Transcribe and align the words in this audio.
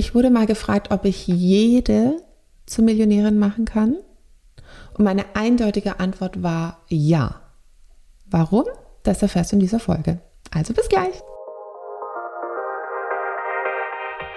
Ich 0.00 0.14
wurde 0.14 0.30
mal 0.30 0.46
gefragt, 0.46 0.92
ob 0.92 1.04
ich 1.04 1.26
jede 1.26 2.22
zur 2.64 2.86
Millionärin 2.86 3.38
machen 3.38 3.66
kann. 3.66 3.98
Und 4.96 5.04
meine 5.04 5.26
eindeutige 5.34 6.00
Antwort 6.00 6.42
war 6.42 6.78
ja. 6.88 7.42
Warum? 8.24 8.64
Das 9.02 9.20
erfährst 9.20 9.52
du 9.52 9.56
in 9.56 9.60
dieser 9.60 9.78
Folge. 9.78 10.18
Also 10.52 10.72
bis 10.72 10.88
gleich. 10.88 11.12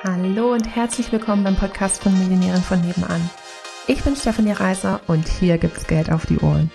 Hallo 0.03 0.51
und 0.51 0.67
herzlich 0.67 1.09
willkommen 1.13 1.45
beim 1.45 1.55
Podcast 1.55 2.03
von 2.03 2.11
Millionären 2.19 2.61
von 2.61 2.81
nebenan. 2.81 3.29
Ich 3.87 4.03
bin 4.03 4.17
Stefanie 4.17 4.51
Reiser 4.51 4.99
und 5.07 5.29
hier 5.29 5.57
gibt's 5.57 5.87
Geld 5.87 6.11
auf 6.11 6.25
die 6.25 6.39
Ohren. 6.39 6.71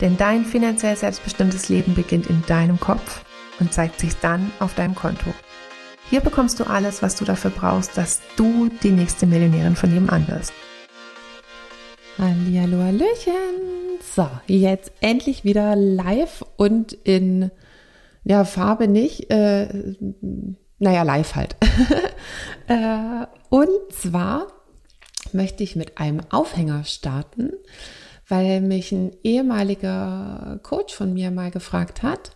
Denn 0.00 0.16
dein 0.16 0.46
finanziell 0.46 0.96
selbstbestimmtes 0.96 1.68
Leben 1.68 1.94
beginnt 1.94 2.28
in 2.28 2.42
deinem 2.46 2.80
Kopf 2.80 3.22
und 3.58 3.74
zeigt 3.74 4.00
sich 4.00 4.16
dann 4.16 4.50
auf 4.60 4.74
deinem 4.74 4.94
Konto. 4.94 5.30
Hier 6.10 6.20
bekommst 6.20 6.58
du 6.58 6.64
alles, 6.64 7.02
was 7.02 7.14
du 7.14 7.24
dafür 7.24 7.52
brauchst, 7.52 7.96
dass 7.96 8.20
du 8.34 8.68
die 8.82 8.90
nächste 8.90 9.26
Millionärin 9.26 9.76
von 9.76 9.94
nebenan 9.94 10.26
wirst. 10.26 10.52
Hallihallo, 12.18 12.78
Hallöchen. 12.82 14.00
So, 14.02 14.28
jetzt 14.48 14.90
endlich 15.00 15.44
wieder 15.44 15.76
live 15.76 16.44
und 16.56 16.94
in 16.94 17.52
ja, 18.24 18.44
Farbe 18.44 18.88
nicht, 18.88 19.30
äh, 19.30 19.94
naja, 20.80 21.04
live 21.04 21.36
halt. 21.36 21.56
äh, 22.66 23.26
und 23.48 23.92
zwar 23.92 24.48
möchte 25.32 25.62
ich 25.62 25.76
mit 25.76 25.98
einem 25.98 26.22
Aufhänger 26.30 26.82
starten, 26.82 27.52
weil 28.26 28.62
mich 28.62 28.90
ein 28.90 29.12
ehemaliger 29.22 30.58
Coach 30.64 30.92
von 30.92 31.14
mir 31.14 31.30
mal 31.30 31.52
gefragt 31.52 32.02
hat, 32.02 32.32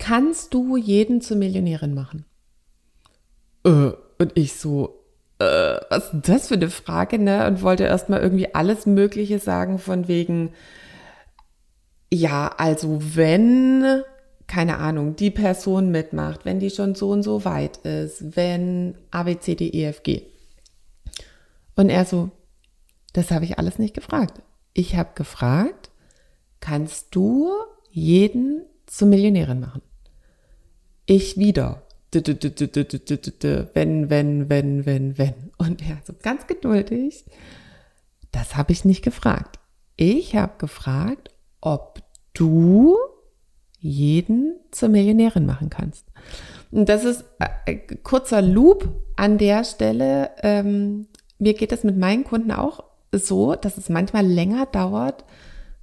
kannst 0.00 0.52
du 0.52 0.76
jeden 0.76 1.20
zur 1.20 1.36
Millionärin 1.36 1.94
machen? 1.94 2.24
Äh, 3.66 3.92
und 4.18 4.32
ich 4.34 4.54
so, 4.54 5.02
äh, 5.38 5.76
was 5.90 6.14
ist 6.14 6.28
das 6.28 6.48
für 6.48 6.54
eine 6.54 6.70
Frage, 6.70 7.18
ne? 7.18 7.46
Und 7.46 7.60
wollte 7.60 7.84
erstmal 7.84 8.20
irgendwie 8.20 8.54
alles 8.54 8.86
Mögliche 8.86 9.38
sagen 9.38 9.78
von 9.78 10.08
wegen, 10.08 10.54
ja, 12.10 12.54
also 12.56 12.98
wenn, 13.00 14.02
keine 14.46 14.78
Ahnung, 14.78 15.16
die 15.16 15.30
Person 15.30 15.90
mitmacht, 15.90 16.44
wenn 16.44 16.60
die 16.60 16.70
schon 16.70 16.94
so 16.94 17.10
und 17.10 17.22
so 17.22 17.44
weit 17.44 17.78
ist, 17.78 18.36
wenn 18.36 18.96
A, 19.10 19.24
B, 19.24 19.38
C, 19.38 19.56
D, 19.56 19.68
E, 19.68 19.84
F, 19.86 20.02
G. 20.02 20.22
Und 21.74 21.90
er 21.90 22.06
so, 22.06 22.30
das 23.12 23.30
habe 23.30 23.44
ich 23.44 23.58
alles 23.58 23.78
nicht 23.78 23.94
gefragt. 23.94 24.40
Ich 24.72 24.96
habe 24.96 25.10
gefragt, 25.14 25.90
kannst 26.60 27.14
du 27.14 27.50
jeden 27.90 28.64
zur 28.86 29.08
Millionärin 29.08 29.60
machen? 29.60 29.82
Ich 31.06 31.36
wieder 31.38 31.85
wenn, 33.74 34.10
wenn, 34.10 34.48
wenn, 34.48 34.86
wenn, 34.86 35.18
wenn. 35.18 35.34
Und 35.58 35.82
er 35.82 35.98
so 36.04 36.14
ganz 36.20 36.46
geduldig, 36.46 37.24
das 38.32 38.56
habe 38.56 38.72
ich 38.72 38.84
nicht 38.84 39.02
gefragt. 39.02 39.58
Ich 39.96 40.36
habe 40.36 40.58
gefragt, 40.58 41.30
ob 41.60 42.02
du 42.34 42.96
jeden 43.78 44.54
zur 44.70 44.88
Millionärin 44.88 45.46
machen 45.46 45.70
kannst. 45.70 46.06
Und 46.70 46.88
das 46.88 47.04
ist 47.04 47.24
ein 47.38 48.02
kurzer 48.02 48.42
Loop 48.42 48.88
an 49.16 49.38
der 49.38 49.64
Stelle. 49.64 50.30
Ähm, 50.42 51.06
mir 51.38 51.54
geht 51.54 51.72
es 51.72 51.84
mit 51.84 51.96
meinen 51.96 52.24
Kunden 52.24 52.52
auch 52.52 52.84
so, 53.12 53.54
dass 53.54 53.78
es 53.78 53.88
manchmal 53.88 54.26
länger 54.26 54.66
dauert, 54.66 55.24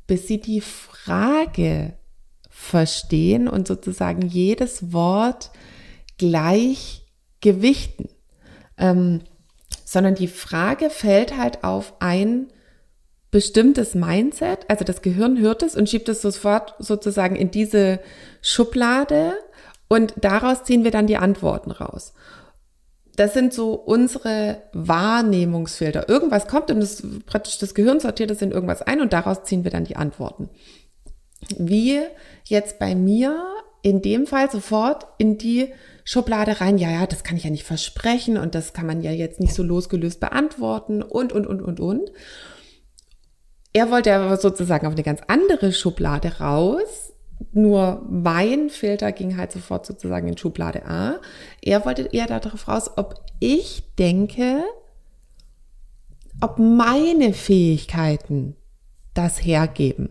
bis 0.05 0.27
sie 0.27 0.39
die 0.39 0.61
Frage 0.61 1.93
verstehen 2.49 3.47
und 3.47 3.67
sozusagen 3.67 4.21
jedes 4.21 4.93
Wort 4.93 5.51
gleich 6.17 7.05
gewichten, 7.41 8.09
ähm, 8.77 9.21
sondern 9.85 10.15
die 10.15 10.27
Frage 10.27 10.89
fällt 10.89 11.37
halt 11.37 11.63
auf 11.63 11.93
ein 11.99 12.47
bestimmtes 13.33 13.95
Mindset, 13.95 14.69
also 14.69 14.85
das 14.85 15.01
Gehirn 15.01 15.39
hört 15.39 15.63
es 15.63 15.75
und 15.75 15.89
schiebt 15.89 16.07
es 16.07 16.21
sofort 16.21 16.75
sozusagen 16.77 17.35
in 17.35 17.49
diese 17.49 17.99
Schublade 18.41 19.33
und 19.87 20.13
daraus 20.17 20.63
ziehen 20.63 20.83
wir 20.83 20.91
dann 20.91 21.07
die 21.07 21.17
Antworten 21.17 21.71
raus. 21.71 22.13
Das 23.15 23.33
sind 23.33 23.53
so 23.53 23.73
unsere 23.73 24.61
Wahrnehmungsfilter. 24.73 26.09
Irgendwas 26.09 26.47
kommt 26.47 26.71
und 26.71 26.79
das, 26.79 27.03
praktisch 27.25 27.57
das 27.57 27.73
Gehirn 27.73 27.99
sortiert 27.99 28.31
es 28.31 28.41
in 28.41 28.51
irgendwas 28.51 28.81
ein 28.81 29.01
und 29.01 29.13
daraus 29.13 29.43
ziehen 29.43 29.63
wir 29.63 29.71
dann 29.71 29.83
die 29.83 29.95
Antworten. 29.95 30.49
Wie 31.57 32.01
jetzt 32.45 32.79
bei 32.79 32.95
mir 32.95 33.43
in 33.83 34.01
dem 34.01 34.25
Fall 34.25 34.49
sofort 34.49 35.05
in 35.19 35.37
die 35.37 35.71
Schublade 36.05 36.59
rein, 36.59 36.77
ja, 36.77 36.89
ja, 36.89 37.05
das 37.05 37.23
kann 37.23 37.37
ich 37.37 37.43
ja 37.43 37.49
nicht 37.49 37.65
versprechen 37.65 38.37
und 38.37 38.55
das 38.55 38.73
kann 38.73 38.87
man 38.87 39.01
ja 39.01 39.11
jetzt 39.11 39.39
nicht 39.39 39.53
so 39.53 39.61
losgelöst 39.61 40.19
beantworten 40.19 41.03
und, 41.03 41.31
und, 41.31 41.45
und, 41.45 41.61
und, 41.61 41.79
und. 41.79 42.11
Er 43.73 43.91
wollte 43.91 44.13
aber 44.13 44.37
sozusagen 44.37 44.87
auf 44.87 44.93
eine 44.93 45.03
ganz 45.03 45.21
andere 45.27 45.71
Schublade 45.71 46.39
raus. 46.39 47.13
Nur 47.51 48.05
mein 48.09 48.69
Filter 48.69 49.11
ging 49.11 49.35
halt 49.37 49.51
sofort 49.51 49.85
sozusagen 49.85 50.27
in 50.27 50.37
Schublade 50.37 50.85
A. 50.85 51.19
Er 51.61 51.85
wollte 51.85 52.09
eher 52.11 52.27
darauf 52.27 52.67
raus, 52.67 52.91
ob 52.95 53.15
ich 53.39 53.83
denke, 53.97 54.63
ob 56.39 56.57
meine 56.57 57.33
Fähigkeiten 57.33 58.55
das 59.13 59.43
hergeben. 59.43 60.09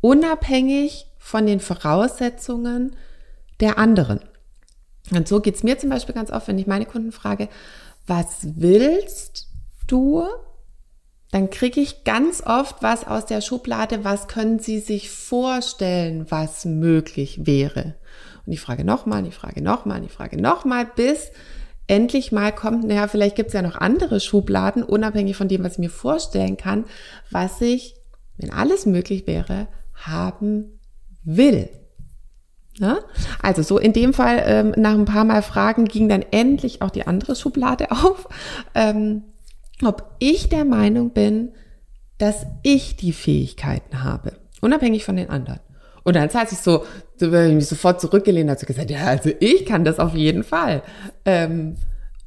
Unabhängig 0.00 1.06
von 1.26 1.44
den 1.44 1.58
Voraussetzungen 1.58 2.94
der 3.58 3.78
anderen. 3.78 4.20
Und 5.10 5.26
so 5.26 5.40
geht's 5.40 5.64
mir 5.64 5.76
zum 5.76 5.90
Beispiel 5.90 6.14
ganz 6.14 6.30
oft, 6.30 6.46
wenn 6.46 6.58
ich 6.58 6.68
meine 6.68 6.86
Kunden 6.86 7.10
frage, 7.10 7.48
was 8.06 8.46
willst 8.54 9.48
du? 9.88 10.24
Dann 11.32 11.50
kriege 11.50 11.80
ich 11.80 12.04
ganz 12.04 12.44
oft 12.46 12.80
was 12.80 13.08
aus 13.08 13.26
der 13.26 13.40
Schublade, 13.40 14.04
was 14.04 14.28
können 14.28 14.60
Sie 14.60 14.78
sich 14.78 15.10
vorstellen, 15.10 16.30
was 16.30 16.64
möglich 16.64 17.44
wäre? 17.44 17.96
Und 18.46 18.52
ich 18.52 18.60
frage 18.60 18.84
nochmal, 18.84 19.26
ich 19.26 19.34
frage 19.34 19.60
nochmal, 19.60 20.04
ich 20.04 20.12
frage 20.12 20.40
nochmal, 20.40 20.86
bis 20.94 21.32
endlich 21.88 22.30
mal 22.30 22.54
kommt, 22.54 22.84
naja, 22.84 23.08
vielleicht 23.08 23.34
gibt's 23.34 23.52
ja 23.52 23.62
noch 23.62 23.74
andere 23.74 24.20
Schubladen, 24.20 24.84
unabhängig 24.84 25.36
von 25.36 25.48
dem, 25.48 25.64
was 25.64 25.72
ich 25.72 25.78
mir 25.78 25.90
vorstellen 25.90 26.56
kann, 26.56 26.84
was 27.32 27.60
ich, 27.60 27.96
wenn 28.36 28.52
alles 28.52 28.86
möglich 28.86 29.26
wäre, 29.26 29.66
haben 29.92 30.75
will. 31.26 31.68
Ja? 32.78 32.98
Also 33.42 33.62
so 33.62 33.78
in 33.78 33.92
dem 33.92 34.12
Fall, 34.12 34.42
ähm, 34.46 34.74
nach 34.76 34.94
ein 34.94 35.04
paar 35.04 35.24
Mal 35.24 35.42
Fragen 35.42 35.84
ging 35.84 36.08
dann 36.08 36.24
endlich 36.30 36.82
auch 36.82 36.90
die 36.90 37.06
andere 37.06 37.36
Schublade 37.36 37.90
auf, 37.90 38.28
ähm, 38.74 39.24
ob 39.84 40.14
ich 40.18 40.48
der 40.48 40.64
Meinung 40.64 41.10
bin, 41.10 41.52
dass 42.18 42.46
ich 42.62 42.96
die 42.96 43.12
Fähigkeiten 43.12 44.02
habe, 44.02 44.32
unabhängig 44.62 45.04
von 45.04 45.16
den 45.16 45.28
anderen. 45.28 45.60
Und 46.02 46.14
dann 46.16 46.32
hat 46.32 46.48
sich 46.48 46.60
so, 46.60 46.84
so 47.16 47.60
sofort 47.60 48.00
zurückgelehnt, 48.00 48.48
hat 48.48 48.60
so 48.60 48.66
gesagt, 48.66 48.90
ja, 48.90 49.04
also 49.06 49.30
ich 49.40 49.66
kann 49.66 49.84
das 49.84 49.98
auf 49.98 50.14
jeden 50.14 50.44
Fall. 50.44 50.82
Ähm, 51.24 51.76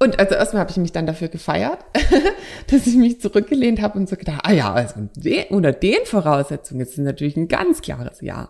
und 0.02 0.18
also 0.18 0.36
erstmal 0.36 0.62
habe 0.62 0.72
ich 0.72 0.78
mich 0.78 0.94
dann 0.94 1.06
dafür 1.06 1.28
gefeiert, 1.28 1.80
dass 2.68 2.88
ich 2.88 2.96
mich 2.96 3.20
zurückgelehnt 3.20 3.82
habe 3.82 4.00
und 4.00 4.08
so 4.08 4.16
gedacht, 4.16 4.42
ah 4.44 4.54
ja, 4.54 4.74
also 4.74 5.10
unter 5.50 5.74
den 5.74 6.06
Voraussetzungen 6.06 6.80
ist 6.80 6.94
es 6.94 6.98
natürlich 7.00 7.36
ein 7.36 7.50
ganz 7.50 7.82
klares 7.82 8.22
Ja. 8.22 8.50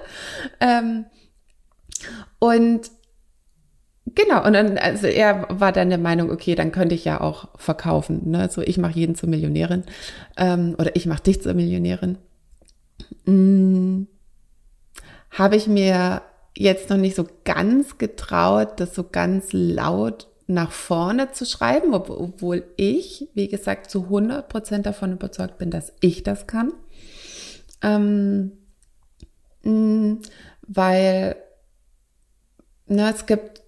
ähm, 0.60 1.04
und 2.38 2.90
genau, 4.06 4.46
und 4.46 4.54
dann, 4.54 4.78
also 4.78 5.06
er 5.06 5.46
war 5.50 5.72
dann 5.72 5.90
der 5.90 5.98
Meinung, 5.98 6.30
okay, 6.30 6.54
dann 6.54 6.72
könnte 6.72 6.94
ich 6.94 7.04
ja 7.04 7.20
auch 7.20 7.48
verkaufen. 7.56 8.30
Ne? 8.30 8.48
So, 8.50 8.62
ich 8.62 8.78
mache 8.78 8.98
jeden 8.98 9.16
zur 9.16 9.28
Millionärin 9.28 9.84
ähm, 10.38 10.76
oder 10.78 10.96
ich 10.96 11.04
mache 11.04 11.24
dich 11.24 11.42
zur 11.42 11.52
Millionärin. 11.52 12.16
Hm, 13.26 14.06
Habe 15.30 15.56
ich 15.56 15.66
mir 15.66 16.22
jetzt 16.56 16.88
noch 16.88 16.96
nicht 16.96 17.16
so 17.16 17.26
ganz 17.44 17.98
getraut, 17.98 18.80
das 18.80 18.94
so 18.94 19.04
ganz 19.04 19.48
laut 19.52 20.28
nach 20.46 20.70
vorne 20.70 21.32
zu 21.32 21.44
schreiben, 21.44 21.92
obwohl 21.92 22.64
ich, 22.76 23.28
wie 23.34 23.48
gesagt, 23.48 23.90
zu 23.90 24.04
100 24.04 24.48
Prozent 24.48 24.86
davon 24.86 25.12
überzeugt 25.12 25.58
bin, 25.58 25.70
dass 25.70 25.92
ich 26.00 26.22
das 26.22 26.46
kann. 26.46 26.72
Ähm, 27.82 28.52
mh, 29.62 30.18
weil 30.68 31.36
na, 32.86 33.10
es 33.10 33.26
gibt 33.26 33.62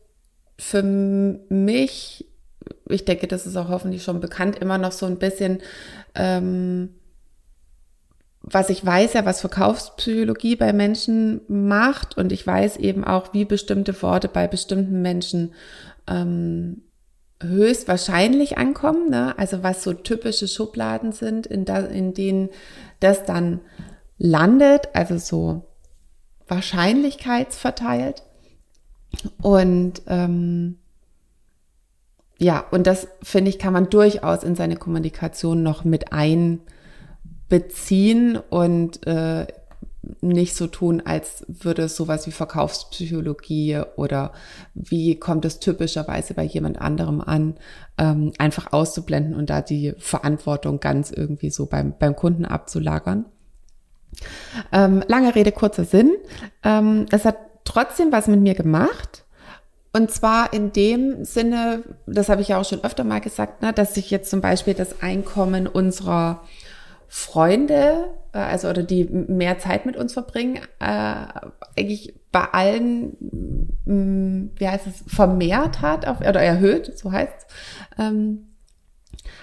für 0.59 0.83
mich, 0.83 2.27
ich 2.89 3.05
denke, 3.05 3.27
das 3.27 3.47
ist 3.47 3.57
auch 3.57 3.69
hoffentlich 3.69 4.03
schon 4.03 4.21
bekannt, 4.21 4.57
immer 4.57 4.79
noch 4.79 4.93
so 4.93 5.07
ein 5.07 5.19
bisschen, 5.19 5.61
ähm, 6.15 6.95
was 8.51 8.71
ich 8.71 8.85
weiß 8.85 9.15
ja, 9.15 9.25
was 9.25 9.41
Verkaufspsychologie 9.41 10.57
bei 10.57 10.73
Menschen 10.73 11.41
macht 11.49 12.17
und 12.17 12.33
ich 12.33 12.47
weiß 12.47 12.77
eben 12.79 13.05
auch, 13.05 13.33
wie 13.33 13.45
bestimmte 13.45 14.01
Worte 14.03 14.29
bei 14.29 14.47
bestimmten 14.47 15.03
Menschen 15.03 15.55
ähm, 16.07 16.83
höchstwahrscheinlich 17.43 18.59
ankommen, 18.59 19.11
ne? 19.11 19.39
also 19.39 19.63
was 19.63 19.83
so 19.83 19.93
typische 19.93 20.49
Schubladen 20.49 21.13
sind, 21.13 21.47
in, 21.47 21.65
da, 21.65 21.79
in 21.79 22.15
denen 22.15 22.49
das 23.01 23.25
dann 23.25 23.61
landet, 24.17 24.89
also 24.95 25.19
so 25.19 25.69
wahrscheinlichkeitsverteilt. 26.49 28.23
Und 29.41 30.03
ähm, 30.07 30.79
ja, 32.39 32.65
und 32.71 32.87
das 32.87 33.09
finde 33.23 33.51
ich, 33.51 33.59
kann 33.59 33.73
man 33.73 33.91
durchaus 33.91 34.43
in 34.43 34.55
seine 34.55 34.77
Kommunikation 34.77 35.63
noch 35.63 35.85
mit 35.85 36.13
einbeziehen 37.49 38.37
und 38.37 39.07
äh, 39.07 39.47
nicht 40.21 40.55
so 40.55 40.69
tun, 40.69 41.03
als 41.05 41.45
würde 41.49 41.83
es 41.83 41.97
sowas 41.97 42.27
wie 42.27 42.31
Verkaufspsychologie 42.31 43.83
oder 43.97 44.33
wie 44.75 45.17
kommt 45.19 45.45
es 45.45 45.61
typischerweise 45.61 46.35
bei 46.35 46.45
jemand 46.45 46.81
anderem 46.81 47.21
an, 47.21 47.57
ähm, 47.99 48.33
einfach 48.39 48.73
auszublenden 48.73 49.35
und 49.35 49.51
da 49.51 49.61
die 49.61 49.95
Verantwortung 49.99 50.81
ganz 50.81 51.11
irgendwie 51.11 51.51
so 51.51 51.67
beim, 51.67 51.95
beim 51.99 52.17
Kunden 52.17 52.45
abzulagern. 52.45 53.27
Ähm, 54.73 55.05
lange 55.09 55.35
Rede, 55.35 55.53
kurzer 55.53 55.85
Sinn. 55.85 56.17
Ähm, 56.65 57.07
es 57.11 57.25
hat 57.25 57.37
trotzdem 57.65 58.11
was 58.11 58.29
mit 58.29 58.41
mir 58.41 58.55
gemacht. 58.55 59.25
Und 59.93 60.11
zwar 60.11 60.53
in 60.53 60.73
dem 60.73 61.25
Sinne, 61.25 61.83
das 62.07 62.29
habe 62.29 62.41
ich 62.43 62.49
ja 62.49 62.61
auch 62.61 62.65
schon 62.65 62.85
öfter 62.85 63.05
mal 63.05 63.21
gesagt, 63.21 63.63
ne, 63.63 63.73
dass 63.73 63.95
sich 63.95 64.11
jetzt 64.11 64.31
zum 64.31 64.41
Beispiel 64.41 64.75
das 64.75 65.03
Einkommen 65.03 65.67
unserer 65.67 66.43
Freunde, 67.09 68.15
äh, 68.33 68.39
also 68.39 68.69
oder 68.69 68.83
die 68.83 69.05
mehr 69.05 69.59
Zeit 69.59 69.87
mit 69.87 69.97
uns 69.97 70.13
verbringen, 70.13 70.59
äh, 70.79 71.25
eigentlich 71.77 72.15
bei 72.31 72.45
allen, 72.45 73.17
mh, 73.87 73.95
mm, 73.95 74.51
wie 74.57 74.69
heißt 74.69 74.87
es, 74.87 75.05
vermehrt 75.07 75.81
hat 75.81 76.07
auf, 76.07 76.21
oder 76.21 76.41
erhöht, 76.41 76.99
so 76.99 77.11
heißt 77.11 77.47
ähm, 77.99 78.49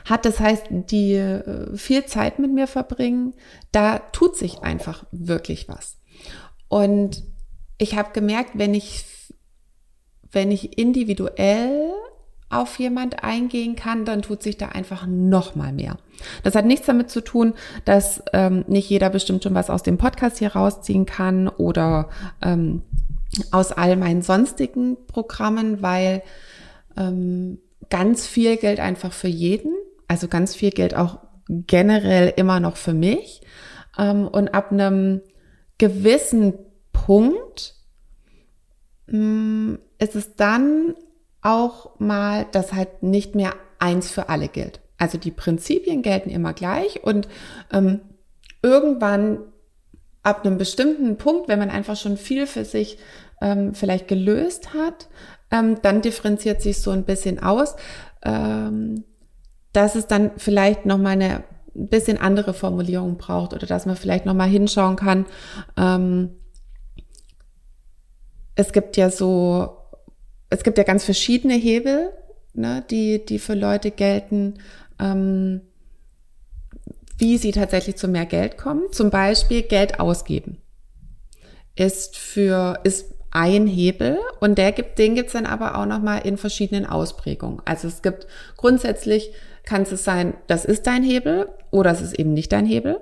hat. 0.05 0.25
Das 0.25 0.39
heißt, 0.39 0.67
die 0.69 1.13
äh, 1.13 1.75
viel 1.75 2.05
Zeit 2.05 2.39
mit 2.39 2.53
mir 2.53 2.67
verbringen, 2.67 3.33
da 3.71 3.99
tut 3.99 4.37
sich 4.37 4.59
einfach 4.59 5.05
wirklich 5.11 5.67
was. 5.67 5.97
Und 6.67 7.23
ich 7.77 7.97
habe 7.97 8.11
gemerkt, 8.13 8.51
wenn 8.53 8.73
ich, 8.73 9.05
wenn 10.31 10.51
ich 10.51 10.77
individuell 10.77 11.91
auf 12.49 12.77
jemand 12.79 13.23
eingehen 13.23 13.75
kann, 13.75 14.05
dann 14.05 14.21
tut 14.21 14.43
sich 14.43 14.57
da 14.57 14.69
einfach 14.69 15.07
noch 15.07 15.55
mal 15.55 15.73
mehr. 15.73 15.97
Das 16.43 16.55
hat 16.55 16.65
nichts 16.65 16.85
damit 16.85 17.09
zu 17.09 17.21
tun, 17.21 17.53
dass 17.85 18.23
ähm, 18.33 18.65
nicht 18.67 18.89
jeder 18.89 19.09
bestimmt 19.09 19.43
schon 19.43 19.55
was 19.55 19.69
aus 19.69 19.83
dem 19.83 19.97
Podcast 19.97 20.39
hier 20.39 20.55
rausziehen 20.55 21.05
kann 21.05 21.47
oder 21.47 22.09
ähm, 22.41 22.81
aus 23.51 23.71
all 23.71 23.95
meinen 23.97 24.21
sonstigen 24.21 24.97
Programmen, 25.07 25.81
weil 25.81 26.23
ähm, 26.97 27.59
ganz 27.89 28.25
viel 28.25 28.57
gilt 28.57 28.79
einfach 28.79 29.13
für 29.13 29.27
jeden. 29.27 29.73
Also 30.07 30.27
ganz 30.27 30.55
viel 30.55 30.71
gilt 30.71 30.95
auch 30.95 31.19
generell 31.47 32.33
immer 32.35 32.59
noch 32.59 32.77
für 32.77 32.93
mich. 32.93 33.41
Ähm, 33.97 34.27
und 34.27 34.49
ab 34.49 34.71
einem 34.71 35.21
gewissen 35.77 36.53
Punkt 36.93 37.75
mh, 39.07 39.17
mm, 39.17 39.79
ist 39.99 40.15
es 40.15 40.35
dann 40.35 40.95
auch 41.41 41.99
mal, 41.99 42.45
dass 42.51 42.73
halt 42.73 43.03
nicht 43.03 43.35
mehr 43.35 43.53
eins 43.79 44.09
für 44.09 44.29
alle 44.29 44.47
gilt. 44.47 44.81
Also 44.97 45.17
die 45.17 45.31
Prinzipien 45.31 46.01
gelten 46.01 46.29
immer 46.29 46.53
gleich 46.53 47.03
und 47.03 47.27
ähm, 47.71 48.01
irgendwann 48.61 49.39
ab 50.23 50.45
einem 50.45 50.57
bestimmten 50.57 51.17
Punkt, 51.17 51.47
wenn 51.47 51.59
man 51.59 51.69
einfach 51.69 51.95
schon 51.95 52.17
viel 52.17 52.47
für 52.47 52.65
sich 52.65 52.97
ähm, 53.41 53.75
vielleicht 53.75 54.07
gelöst 54.07 54.73
hat, 54.73 55.07
ähm, 55.51 55.77
dann 55.81 56.01
differenziert 56.01 56.61
sich 56.61 56.79
so 56.79 56.91
ein 56.91 57.03
bisschen 57.03 57.41
aus, 57.41 57.75
ähm, 58.23 59.03
dass 59.73 59.95
es 59.95 60.07
dann 60.07 60.31
vielleicht 60.37 60.85
noch 60.85 60.97
mal 60.97 61.11
eine 61.11 61.43
bisschen 61.73 62.17
andere 62.17 62.53
Formulierung 62.53 63.17
braucht 63.17 63.53
oder 63.53 63.67
dass 63.67 63.85
man 63.85 63.97
vielleicht 63.97 64.25
noch 64.25 64.33
mal 64.33 64.47
hinschauen 64.47 64.95
kann. 64.95 65.25
Ähm, 65.77 66.31
es 68.55 68.71
gibt 68.71 68.95
ja 68.95 69.09
so 69.09 69.85
es 70.49 70.63
gibt 70.63 70.77
ja 70.77 70.83
ganz 70.83 71.03
verschiedene 71.03 71.55
Hebel, 71.55 72.11
ne, 72.53 72.83
die, 72.89 73.25
die 73.25 73.39
für 73.39 73.55
Leute 73.55 73.91
gelten, 73.91 74.55
ähm, 74.99 75.61
wie 77.17 77.37
sie 77.37 77.51
tatsächlich 77.51 77.95
zu 77.95 78.07
mehr 78.07 78.25
Geld 78.25 78.57
kommen. 78.57 78.83
Zum 78.91 79.09
Beispiel 79.09 79.61
Geld 79.61 79.99
ausgeben 79.99 80.61
ist 81.75 82.17
für, 82.17 82.79
ist 82.83 83.13
ein 83.31 83.67
Hebel 83.67 84.17
und 84.39 84.57
der 84.57 84.71
gibt, 84.71 84.97
den 84.97 85.15
gibt's 85.15 85.33
dann 85.33 85.45
aber 85.45 85.77
auch 85.77 85.85
nochmal 85.85 86.21
in 86.25 86.37
verschiedenen 86.37 86.85
Ausprägungen. 86.85 87.61
Also 87.65 87.87
es 87.87 88.01
gibt 88.01 88.27
grundsätzlich 88.55 89.31
kann 89.65 89.81
es 89.81 90.03
sein, 90.03 90.35
das 90.47 90.63
ist 90.63 90.87
dein 90.87 91.03
Hebel 91.03 91.49
oder 91.71 91.91
es 91.91 92.01
ist 92.01 92.17
eben 92.17 92.33
nicht 92.33 92.51
dein 92.51 92.65
Hebel. 92.65 93.01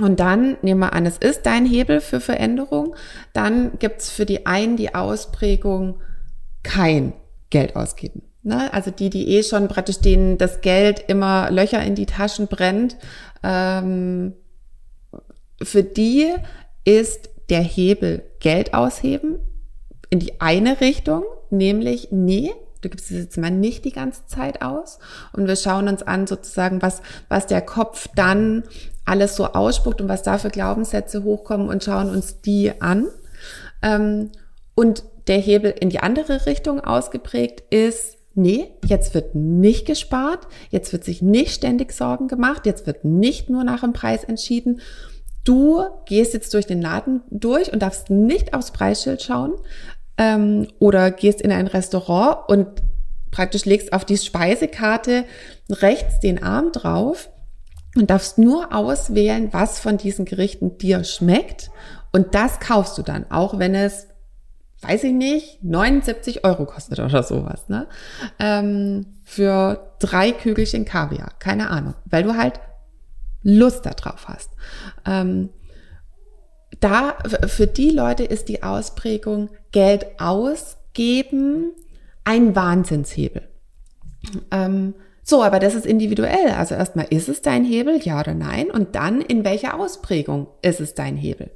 Und 0.00 0.20
dann 0.20 0.56
nehmen 0.62 0.80
wir 0.80 0.92
an, 0.92 1.06
es 1.06 1.18
ist 1.18 1.46
dein 1.46 1.64
Hebel 1.64 2.00
für 2.00 2.20
Veränderung. 2.20 2.96
Dann 3.32 3.78
gibt's 3.78 4.10
für 4.10 4.26
die 4.26 4.46
einen 4.46 4.76
die 4.76 4.94
Ausprägung, 4.94 6.00
kein 6.62 7.12
Geld 7.50 7.76
ausgeben. 7.76 8.22
Ne? 8.46 8.72
Also 8.72 8.92
die, 8.92 9.10
die 9.10 9.26
eh 9.36 9.42
schon 9.42 9.66
praktisch 9.66 9.98
denen 9.98 10.38
das 10.38 10.60
Geld 10.60 11.02
immer 11.08 11.50
Löcher 11.50 11.82
in 11.82 11.96
die 11.96 12.06
Taschen 12.06 12.46
brennt, 12.46 12.96
ähm, 13.42 14.34
für 15.60 15.82
die 15.82 16.32
ist 16.84 17.28
der 17.48 17.62
Hebel 17.62 18.22
Geld 18.38 18.72
ausheben 18.72 19.40
in 20.10 20.20
die 20.20 20.40
eine 20.40 20.80
Richtung, 20.80 21.24
nämlich 21.50 22.08
nee, 22.12 22.52
du 22.82 22.88
gibst 22.88 23.10
es 23.10 23.16
jetzt 23.16 23.36
mal 23.36 23.50
nicht 23.50 23.84
die 23.84 23.90
ganze 23.90 24.26
Zeit 24.26 24.62
aus 24.62 25.00
und 25.32 25.48
wir 25.48 25.56
schauen 25.56 25.88
uns 25.88 26.04
an 26.04 26.28
sozusagen, 26.28 26.82
was, 26.82 27.02
was 27.28 27.48
der 27.48 27.62
Kopf 27.62 28.06
dann 28.14 28.62
alles 29.04 29.34
so 29.34 29.46
ausspuckt 29.46 30.00
und 30.00 30.08
was 30.08 30.22
da 30.22 30.38
für 30.38 30.50
Glaubenssätze 30.50 31.24
hochkommen 31.24 31.68
und 31.68 31.82
schauen 31.82 32.10
uns 32.10 32.40
die 32.42 32.80
an. 32.80 33.08
Ähm, 33.82 34.30
und 34.76 35.02
der 35.26 35.38
Hebel 35.38 35.74
in 35.80 35.90
die 35.90 35.98
andere 35.98 36.46
Richtung 36.46 36.78
ausgeprägt 36.78 37.64
ist, 37.74 38.15
nee, 38.36 38.68
jetzt 38.84 39.14
wird 39.14 39.34
nicht 39.34 39.86
gespart, 39.86 40.46
jetzt 40.70 40.92
wird 40.92 41.04
sich 41.04 41.22
nicht 41.22 41.54
ständig 41.54 41.92
Sorgen 41.92 42.28
gemacht, 42.28 42.66
jetzt 42.66 42.86
wird 42.86 43.04
nicht 43.04 43.50
nur 43.50 43.64
nach 43.64 43.80
dem 43.80 43.92
Preis 43.92 44.24
entschieden. 44.24 44.80
Du 45.44 45.84
gehst 46.06 46.34
jetzt 46.34 46.52
durch 46.54 46.66
den 46.66 46.82
Laden 46.82 47.22
durch 47.30 47.72
und 47.72 47.80
darfst 47.80 48.10
nicht 48.10 48.52
aufs 48.54 48.72
Preisschild 48.72 49.22
schauen 49.22 49.54
ähm, 50.18 50.68
oder 50.78 51.10
gehst 51.10 51.40
in 51.40 51.52
ein 51.52 51.66
Restaurant 51.66 52.48
und 52.48 52.82
praktisch 53.30 53.64
legst 53.64 53.92
auf 53.92 54.04
die 54.04 54.16
Speisekarte 54.16 55.24
rechts 55.70 56.20
den 56.20 56.42
Arm 56.42 56.72
drauf 56.72 57.30
und 57.96 58.10
darfst 58.10 58.38
nur 58.38 58.74
auswählen, 58.74 59.48
was 59.52 59.78
von 59.78 59.96
diesen 59.96 60.24
Gerichten 60.24 60.78
dir 60.78 61.04
schmeckt. 61.04 61.70
Und 62.12 62.34
das 62.34 62.60
kaufst 62.60 62.98
du 62.98 63.02
dann, 63.02 63.30
auch 63.30 63.58
wenn 63.58 63.74
es 63.74 64.08
weiß 64.86 65.04
ich 65.04 65.12
nicht, 65.12 65.62
79 65.62 66.44
Euro 66.44 66.66
kostet 66.66 66.98
oder 66.98 67.22
sowas, 67.22 67.68
ne? 67.68 67.86
Ähm, 68.38 69.06
für 69.24 69.94
drei 69.98 70.32
Kügelchen 70.32 70.84
Kaviar, 70.84 71.30
keine 71.38 71.70
Ahnung, 71.70 71.94
weil 72.04 72.22
du 72.22 72.36
halt 72.36 72.60
Lust 73.42 73.86
darauf 73.86 74.28
hast. 74.28 74.50
Ähm, 75.04 75.50
da, 76.80 77.16
für 77.46 77.66
die 77.66 77.90
Leute 77.90 78.24
ist 78.24 78.48
die 78.48 78.62
Ausprägung 78.62 79.50
Geld 79.72 80.06
ausgeben 80.18 81.72
ein 82.24 82.54
Wahnsinnshebel. 82.56 83.48
Ähm, 84.50 84.94
so, 85.22 85.42
aber 85.42 85.58
das 85.58 85.74
ist 85.74 85.86
individuell. 85.86 86.50
Also 86.56 86.74
erstmal, 86.74 87.06
ist 87.10 87.28
es 87.28 87.42
dein 87.42 87.64
Hebel, 87.64 88.00
ja 88.02 88.20
oder 88.20 88.34
nein? 88.34 88.70
Und 88.70 88.94
dann, 88.94 89.20
in 89.20 89.44
welcher 89.44 89.78
Ausprägung 89.78 90.48
ist 90.62 90.80
es 90.80 90.94
dein 90.94 91.16
Hebel? 91.16 91.50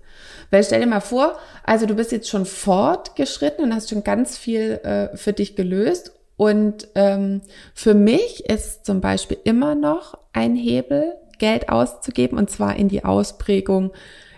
Weil 0.50 0.64
stell 0.64 0.80
dir 0.80 0.87
mal 0.87 1.00
vor, 1.00 1.38
also 1.64 1.87
du 1.87 1.95
bist 1.95 2.12
jetzt 2.12 2.28
schon 2.28 2.47
fortgeschritten 2.47 3.64
und 3.64 3.75
hast 3.75 3.90
schon 3.90 4.04
ganz 4.04 4.37
viel 4.37 4.80
äh, 4.83 5.16
für 5.16 5.33
dich 5.33 5.57
gelöst. 5.57 6.12
Und 6.37 6.88
ähm, 6.95 7.42
für 7.75 7.95
mich 7.95 8.49
ist 8.49 8.87
zum 8.87 9.00
Beispiel 9.00 9.38
immer 9.45 9.75
noch 9.75 10.19
ein 10.33 10.57
Hebel, 10.57 11.14
Geld 11.38 11.69
auszugeben, 11.69 12.38
und 12.38 12.50
zwar 12.50 12.76
in 12.76 12.88
die 12.88 13.04
Ausprägung, 13.04 13.92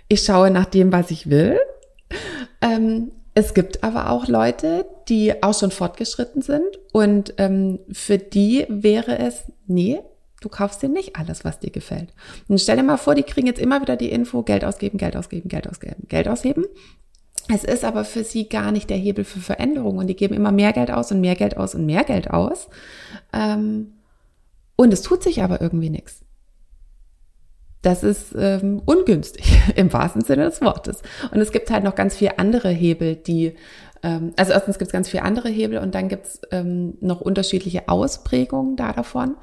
ich 0.09 0.23
schaue 0.23 0.51
nach 0.51 0.67
dem, 0.67 0.93
was 0.93 1.11
ich 1.11 1.31
will. 1.31 1.59
Ähm, 2.61 3.13
es 3.35 3.55
gibt 3.55 3.83
aber 3.83 4.11
auch 4.11 4.29
Leute, 4.29 4.85
die 5.09 5.43
auch 5.43 5.59
schon 5.59 5.71
fortgeschritten 5.71 6.43
sind 6.43 6.79
und 6.93 7.35
ähm, 7.39 7.81
für 7.91 8.19
die 8.19 8.67
wäre 8.69 9.19
es, 9.19 9.45
nee, 9.67 10.01
Du 10.43 10.49
kaufst 10.49 10.83
dir 10.83 10.89
nicht 10.89 11.17
alles, 11.17 11.45
was 11.45 11.61
dir 11.61 11.71
gefällt. 11.71 12.13
Und 12.49 12.61
stell 12.61 12.77
dir 12.77 12.83
mal 12.83 12.99
vor, 12.99 13.15
die 13.15 13.23
kriegen 13.23 13.47
jetzt 13.47 13.61
immer 13.61 13.81
wieder 13.81 13.97
die 13.97 14.11
Info, 14.11 14.43
Geld 14.43 14.65
ausgeben, 14.65 14.99
Geld 14.99 15.17
ausgeben, 15.17 15.49
Geld 15.49 15.69
ausgeben, 15.69 16.07
Geld 16.09 16.29
ausgeben. 16.29 16.65
Es 17.49 17.65
ist 17.65 17.85
aber 17.85 18.05
für 18.05 18.25
sie 18.25 18.49
gar 18.49 18.73
nicht 18.73 18.91
der 18.91 18.97
Hebel 18.97 19.25
für 19.25 19.41
Veränderung 19.41 19.99
und 19.99 20.07
die 20.07 20.17
geben 20.17 20.35
immer 20.35 20.53
mehr 20.53 20.73
Geld 20.73 20.91
aus 20.91 21.11
und 21.11 21.21
mehr 21.21 21.35
Geld 21.35 21.57
aus 21.57 21.75
und 21.75 21.87
mehr 21.87 22.05
Geld 22.05 22.31
aus. 22.31 22.69
Ähm, 23.33 23.95
und 24.77 24.93
es 24.93 25.03
tut 25.03 25.23
sich 25.23 25.43
aber 25.43 25.61
irgendwie 25.61 25.91
nichts. 25.91 26.25
Das 27.83 28.05
ist 28.05 28.35
ähm, 28.37 28.81
ungünstig 28.85 29.61
im 29.77 29.93
wahrsten 29.93 30.23
Sinne 30.23 30.45
des 30.45 30.61
Wortes. 30.61 31.03
Und 31.33 31.41
es 31.41 31.53
gibt 31.53 31.71
halt 31.71 31.85
noch 31.85 31.95
ganz 31.95 32.17
viele 32.17 32.39
andere 32.39 32.71
Hebel, 32.71 33.17
die, 33.17 33.55
ähm, 34.03 34.33
also 34.37 34.53
erstens 34.53 34.79
gibt 34.79 34.89
es 34.89 34.93
ganz 34.93 35.09
viele 35.09 35.25
andere 35.25 35.49
Hebel 35.49 35.79
und 35.79 35.95
dann 35.95 36.09
gibt 36.09 36.27
es 36.27 36.41
ähm, 36.53 36.95
noch 37.01 37.21
unterschiedliche 37.21 37.89
Ausprägungen 37.89 38.77
da 38.77 38.93
davon. 38.93 39.37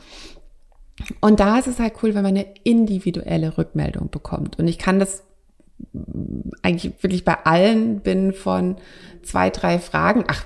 Und 1.22 1.40
da 1.40 1.58
ist 1.58 1.68
es 1.68 1.80
halt 1.80 1.94
cool, 2.04 2.16
wenn 2.16 2.24
man 2.24 2.36
eine 2.36 2.46
individuelle 2.64 3.58
Rückmeldung 3.58 4.10
bekommt. 4.10 4.60
Und 4.60 4.68
ich 4.68 4.78
kann 4.78 5.00
das 5.00 5.24
eigentlich 6.62 7.02
wirklich 7.02 7.24
bei 7.24 7.38
allen 7.46 8.02
bin 8.02 8.34
von 8.34 8.76
zwei, 9.24 9.50
drei 9.50 9.80
Fragen. 9.80 10.26
Ach, 10.28 10.44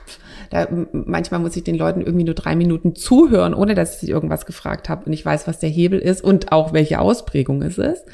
da, 0.50 0.68
manchmal 0.92 1.40
muss 1.40 1.56
ich 1.56 1.64
den 1.64 1.78
Leuten 1.78 2.02
irgendwie 2.02 2.26
nur 2.26 2.36
drei 2.36 2.56
Minuten 2.56 2.96
zuhören, 2.96 3.54
ohne 3.54 3.76
dass 3.76 3.96
ich 3.96 4.02
sie 4.02 4.12
irgendwas 4.12 4.46
gefragt 4.46 4.90
habe 4.90 5.06
und 5.06 5.14
ich 5.14 5.26
weiß, 5.26 5.48
was 5.48 5.60
der 5.60 5.70
Hebel 5.70 6.00
ist 6.00 6.24
und 6.24 6.52
auch 6.52 6.74
welche 6.74 7.00
Ausprägung 7.00 7.62
es 7.62 7.78
ist. 7.78 8.06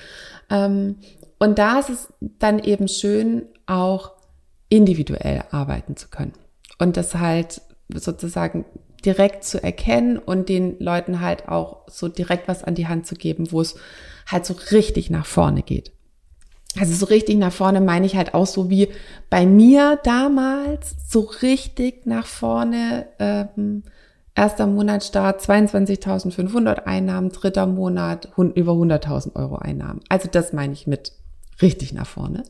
Ähm, 0.50 0.96
und 1.40 1.60
da 1.60 1.80
ist 1.80 1.90
es 1.90 2.14
dann 2.20 2.60
eben 2.60 2.88
schön, 2.88 3.44
auch 3.66 4.12
individuell 4.70 5.44
arbeiten 5.52 5.96
zu 5.96 6.10
können. 6.10 6.34
Und 6.78 6.98
das 6.98 7.16
halt 7.16 7.62
sozusagen 7.94 8.66
direkt 9.02 9.44
zu 9.44 9.62
erkennen 9.64 10.18
und 10.18 10.50
den 10.50 10.80
Leuten 10.80 11.22
halt 11.22 11.48
auch 11.48 11.88
so 11.88 12.08
direkt 12.08 12.48
was 12.48 12.64
an 12.64 12.76
die 12.76 12.88
Hand 12.88 13.08
zu 13.08 13.16
geben, 13.16 13.52
wo 13.52 13.62
es 13.62 13.76
halt 14.28 14.46
so 14.46 14.56
richtig 14.72 15.10
nach 15.10 15.26
vorne 15.26 15.64
geht. 15.64 15.92
Also 16.80 16.94
so 16.94 17.08
richtig 17.08 17.38
nach 17.38 17.52
vorne 17.52 17.82
meine 17.82 18.06
ich 18.06 18.16
halt 18.16 18.34
auch 18.34 18.46
so 18.46 18.70
wie 18.70 18.90
bei 19.30 19.46
mir 19.46 20.00
damals, 20.04 20.96
so 21.08 21.22
richtig 21.22 22.06
nach 22.06 22.28
vorne. 22.28 23.08
Ähm, 23.18 23.84
erster 24.36 24.68
Monatsstart 24.68 25.42
22.500 25.42 26.84
Einnahmen, 26.84 27.30
dritter 27.30 27.66
Monat 27.66 28.30
über 28.38 28.74
100.000 28.74 29.36
Euro 29.36 29.56
Einnahmen. 29.56 30.02
Also 30.10 30.30
das 30.32 30.54
meine 30.54 30.74
ich 30.74 30.86
mit 30.86 31.12
richtig 31.62 31.92
nach 31.94 32.08
vorne. 32.08 32.44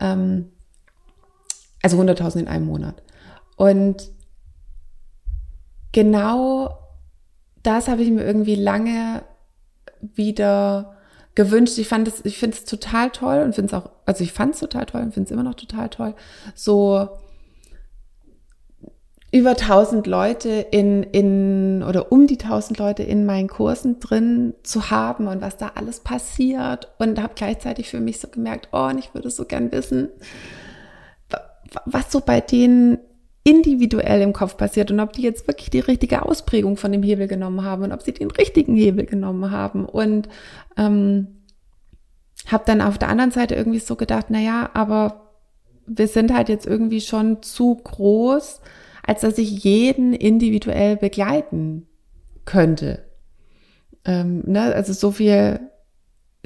Ähm, 0.00 0.50
also 1.82 2.00
100.000 2.00 2.40
in 2.40 2.48
einem 2.48 2.66
Monat. 2.66 3.02
Und 3.56 4.08
genau 5.92 6.78
das 7.62 7.88
habe 7.88 8.02
ich 8.02 8.10
mir 8.10 8.24
irgendwie 8.24 8.56
lange 8.56 9.22
wieder 10.00 10.96
gewünscht. 11.34 11.78
Ich 11.78 11.88
fand 11.88 12.08
es, 12.08 12.24
ich 12.24 12.38
finde 12.38 12.56
es 12.56 12.64
total 12.64 13.10
toll 13.10 13.42
und 13.42 13.54
finde 13.54 13.74
es 13.74 13.80
auch, 13.80 13.90
also 14.04 14.24
ich 14.24 14.32
fand 14.32 14.54
es 14.54 14.60
total 14.60 14.86
toll 14.86 15.02
und 15.02 15.14
finde 15.14 15.28
es 15.28 15.30
immer 15.30 15.44
noch 15.44 15.54
total 15.54 15.88
toll, 15.88 16.14
so 16.54 17.08
über 19.34 19.50
1000 19.50 20.06
Leute 20.06 20.50
in, 20.50 21.02
in, 21.04 21.82
oder 21.82 22.12
um 22.12 22.26
die 22.26 22.38
1000 22.38 22.78
Leute 22.78 23.02
in 23.02 23.24
meinen 23.24 23.48
Kursen 23.48 23.98
drin 23.98 24.52
zu 24.62 24.90
haben 24.90 25.26
und 25.26 25.40
was 25.40 25.56
da 25.56 25.72
alles 25.74 26.00
passiert 26.00 26.92
und 26.98 27.20
habe 27.20 27.32
gleichzeitig 27.34 27.88
für 27.88 28.00
mich 28.00 28.20
so 28.20 28.28
gemerkt, 28.28 28.68
oh, 28.72 28.88
und 28.88 28.98
ich 28.98 29.14
würde 29.14 29.30
so 29.30 29.46
gern 29.46 29.72
wissen, 29.72 30.10
was 31.86 32.12
so 32.12 32.20
bei 32.20 32.42
denen 32.42 32.98
individuell 33.44 34.20
im 34.22 34.32
Kopf 34.32 34.56
passiert 34.56 34.90
und 34.90 35.00
ob 35.00 35.12
die 35.12 35.22
jetzt 35.22 35.48
wirklich 35.48 35.70
die 35.70 35.80
richtige 35.80 36.22
Ausprägung 36.22 36.76
von 36.76 36.92
dem 36.92 37.02
Hebel 37.02 37.26
genommen 37.26 37.64
haben 37.64 37.82
und 37.82 37.92
ob 37.92 38.02
sie 38.02 38.12
den 38.12 38.30
richtigen 38.30 38.76
Hebel 38.76 39.04
genommen 39.04 39.50
haben 39.50 39.84
und 39.84 40.28
ähm, 40.76 41.26
habe 42.46 42.64
dann 42.66 42.80
auf 42.80 42.98
der 42.98 43.08
anderen 43.08 43.30
Seite 43.30 43.54
irgendwie 43.54 43.80
so 43.80 43.96
gedacht, 43.96 44.26
na 44.28 44.38
ja, 44.38 44.70
aber 44.74 45.30
wir 45.86 46.08
sind 46.08 46.32
halt 46.32 46.48
jetzt 46.48 46.66
irgendwie 46.66 47.00
schon 47.00 47.42
zu 47.42 47.74
groß, 47.74 48.60
als 49.04 49.22
dass 49.22 49.38
ich 49.38 49.64
jeden 49.64 50.12
individuell 50.12 50.96
begleiten 50.96 51.86
könnte. 52.44 53.04
Ähm, 54.04 54.42
ne? 54.46 54.74
Also 54.74 54.92
so 54.92 55.10
viel 55.10 55.60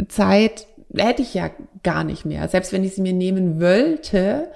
Zeit 0.09 0.67
hätte 0.95 1.23
ich 1.23 1.35
ja 1.35 1.51
gar 1.83 2.05
nicht 2.05 2.25
mehr. 2.25 2.49
Selbst 2.49 2.73
wenn 2.73 2.85
ich 2.85 2.95
sie 2.95 3.03
mir 3.03 3.13
nehmen 3.13 3.61
wollte, 3.61 4.51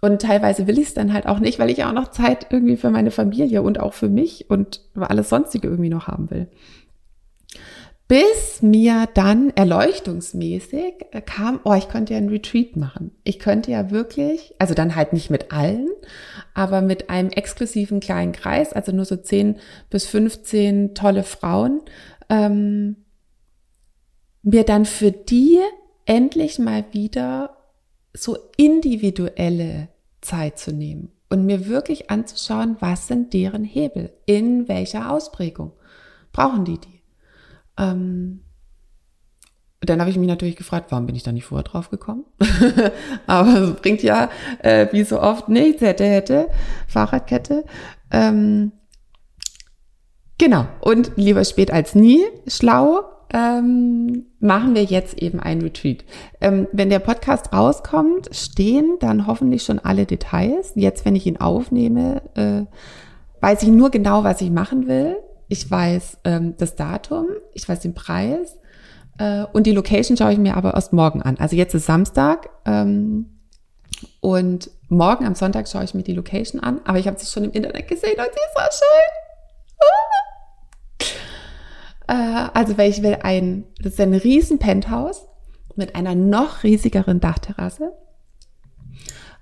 und 0.00 0.22
teilweise 0.22 0.66
will 0.66 0.78
ich 0.78 0.88
es 0.88 0.94
dann 0.94 1.12
halt 1.12 1.26
auch 1.26 1.38
nicht, 1.38 1.58
weil 1.58 1.70
ich 1.70 1.84
auch 1.84 1.92
noch 1.92 2.10
Zeit 2.10 2.48
irgendwie 2.50 2.76
für 2.76 2.90
meine 2.90 3.10
Familie 3.10 3.62
und 3.62 3.80
auch 3.80 3.94
für 3.94 4.08
mich 4.08 4.50
und 4.50 4.82
alles 4.94 5.28
sonstige 5.28 5.68
irgendwie 5.68 5.90
noch 5.90 6.06
haben 6.06 6.30
will. 6.30 6.48
Bis 8.08 8.62
mir 8.62 9.08
dann 9.14 9.50
erleuchtungsmäßig 9.50 10.94
kam, 11.24 11.58
oh, 11.64 11.74
ich 11.74 11.88
könnte 11.88 12.12
ja 12.12 12.18
einen 12.18 12.28
Retreat 12.28 12.76
machen. 12.76 13.10
Ich 13.24 13.40
könnte 13.40 13.72
ja 13.72 13.90
wirklich, 13.90 14.54
also 14.60 14.74
dann 14.74 14.94
halt 14.94 15.12
nicht 15.12 15.28
mit 15.28 15.50
allen, 15.50 15.88
aber 16.54 16.82
mit 16.82 17.10
einem 17.10 17.30
exklusiven 17.30 17.98
kleinen 17.98 18.30
Kreis, 18.30 18.72
also 18.72 18.92
nur 18.92 19.06
so 19.06 19.16
10 19.16 19.56
bis 19.90 20.06
15 20.06 20.94
tolle 20.94 21.24
Frauen, 21.24 21.80
ähm, 22.28 22.96
mir 24.42 24.62
dann 24.62 24.84
für 24.84 25.10
die 25.10 25.58
endlich 26.04 26.60
mal 26.60 26.84
wieder 26.92 27.55
so 28.16 28.36
individuelle 28.56 29.88
Zeit 30.20 30.58
zu 30.58 30.72
nehmen 30.72 31.12
und 31.28 31.46
mir 31.46 31.66
wirklich 31.66 32.10
anzuschauen, 32.10 32.76
was 32.80 33.06
sind 33.06 33.32
deren 33.32 33.64
Hebel, 33.64 34.12
in 34.26 34.68
welcher 34.68 35.10
Ausprägung 35.10 35.72
brauchen 36.32 36.64
die 36.64 36.78
die. 36.78 37.02
Ähm, 37.78 38.40
dann 39.80 40.00
habe 40.00 40.10
ich 40.10 40.16
mich 40.16 40.28
natürlich 40.28 40.56
gefragt, 40.56 40.90
warum 40.90 41.06
bin 41.06 41.14
ich 41.14 41.22
da 41.22 41.32
nicht 41.32 41.44
vorher 41.44 41.64
drauf 41.64 41.90
gekommen? 41.90 42.24
Aber 43.26 43.54
es 43.60 43.74
bringt 43.76 44.02
ja, 44.02 44.30
äh, 44.60 44.88
wie 44.92 45.04
so 45.04 45.20
oft, 45.20 45.48
nichts, 45.48 45.82
hätte, 45.82 46.04
hätte, 46.04 46.48
Fahrradkette. 46.88 47.64
Ähm, 48.10 48.72
genau, 50.38 50.66
und 50.80 51.12
lieber 51.16 51.44
spät 51.44 51.70
als 51.70 51.94
nie, 51.94 52.24
schlau, 52.46 53.04
ähm, 53.36 54.24
machen 54.40 54.74
wir 54.74 54.84
jetzt 54.84 55.18
eben 55.18 55.40
ein 55.40 55.60
Retreat. 55.60 56.04
Ähm, 56.40 56.68
wenn 56.72 56.88
der 56.88 57.00
Podcast 57.00 57.52
rauskommt, 57.52 58.34
stehen 58.34 58.96
dann 58.98 59.26
hoffentlich 59.26 59.62
schon 59.62 59.78
alle 59.78 60.06
Details. 60.06 60.72
Jetzt, 60.74 61.04
wenn 61.04 61.14
ich 61.14 61.26
ihn 61.26 61.36
aufnehme, 61.36 62.22
äh, 62.34 62.62
weiß 63.42 63.62
ich 63.62 63.68
nur 63.68 63.90
genau, 63.90 64.24
was 64.24 64.40
ich 64.40 64.50
machen 64.50 64.88
will. 64.88 65.18
Ich 65.48 65.70
weiß 65.70 66.18
ähm, 66.24 66.54
das 66.56 66.76
Datum, 66.76 67.26
ich 67.52 67.68
weiß 67.68 67.80
den 67.80 67.94
Preis 67.94 68.56
äh, 69.18 69.44
und 69.52 69.66
die 69.66 69.72
Location 69.72 70.16
schaue 70.16 70.32
ich 70.32 70.38
mir 70.38 70.56
aber 70.56 70.72
erst 70.72 70.94
morgen 70.94 71.20
an. 71.20 71.36
Also 71.38 71.56
jetzt 71.56 71.74
ist 71.74 71.84
Samstag 71.84 72.48
ähm, 72.64 73.26
und 74.20 74.70
morgen 74.88 75.26
am 75.26 75.34
Sonntag 75.34 75.68
schaue 75.68 75.84
ich 75.84 75.92
mir 75.92 76.02
die 76.02 76.14
Location 76.14 76.60
an, 76.62 76.80
aber 76.84 76.98
ich 76.98 77.06
habe 77.06 77.18
sie 77.18 77.26
schon 77.26 77.44
im 77.44 77.52
Internet 77.52 77.86
gesehen 77.86 78.16
und 78.16 78.24
sie 78.24 78.70
ist 78.70 78.80
so 78.80 78.84
schön. 78.84 79.25
Äh, 82.08 82.12
also, 82.54 82.78
weil 82.78 82.90
ich 82.90 83.02
will 83.02 83.18
ein, 83.22 83.64
das 83.82 83.94
ist 83.94 84.00
ein 84.00 84.14
riesen 84.14 84.58
Penthouse 84.58 85.26
mit 85.74 85.94
einer 85.94 86.14
noch 86.14 86.62
riesigeren 86.62 87.20
Dachterrasse 87.20 87.92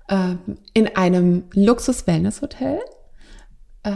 äh, 0.07 0.35
in 0.73 0.95
einem 0.95 1.45
Luxus-Wellness-Hotel 1.53 2.79
äh, 3.83 3.91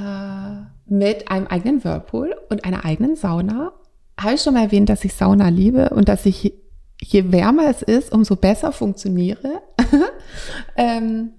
mit 0.85 1.29
einem 1.31 1.47
eigenen 1.47 1.83
Whirlpool 1.83 2.35
und 2.49 2.63
einer 2.65 2.85
eigenen 2.85 3.15
Sauna. 3.15 3.73
Habe 4.19 4.35
ich 4.35 4.41
schon 4.41 4.53
mal 4.53 4.63
erwähnt, 4.63 4.89
dass 4.89 5.05
ich 5.05 5.13
Sauna 5.13 5.49
liebe 5.49 5.89
und 5.89 6.09
dass 6.09 6.25
ich 6.25 6.53
je 7.01 7.31
wärmer 7.31 7.69
es 7.69 7.81
ist, 7.81 8.11
umso 8.11 8.35
besser 8.35 8.71
funktioniere. 8.71 9.61
ähm, 10.75 11.31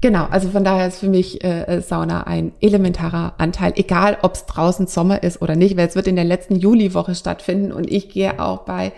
Genau, 0.00 0.24
also 0.24 0.48
von 0.48 0.64
daher 0.64 0.88
ist 0.88 1.00
für 1.00 1.08
mich 1.08 1.44
äh, 1.44 1.80
Sauna 1.82 2.22
ein 2.22 2.52
elementarer 2.60 3.34
Anteil, 3.36 3.74
egal 3.76 4.16
ob 4.22 4.34
es 4.34 4.46
draußen 4.46 4.86
Sommer 4.86 5.22
ist 5.22 5.42
oder 5.42 5.56
nicht, 5.56 5.76
weil 5.76 5.88
es 5.88 5.94
wird 5.94 6.06
in 6.06 6.16
der 6.16 6.24
letzten 6.24 6.56
Juliwoche 6.56 7.14
stattfinden 7.14 7.70
und 7.70 7.90
ich 7.90 8.08
gehe 8.08 8.40
auch 8.40 8.60
bei 8.60 8.92